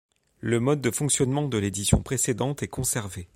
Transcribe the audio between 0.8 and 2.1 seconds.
de fonctionnement de l'édition